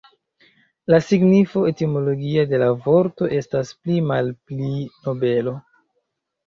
La 0.93 0.99
signifo 1.07 1.63
etimologia 1.73 2.47
de 2.55 2.63
la 2.65 2.71
vorto 2.87 3.31
estas 3.43 3.75
pli 3.83 4.01
malpli 4.09 4.73
"nobelo". 5.07 5.57